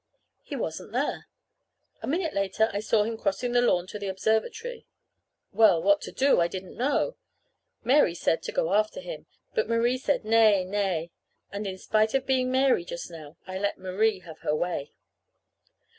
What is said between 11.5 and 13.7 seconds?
And in spite of being Mary just now, I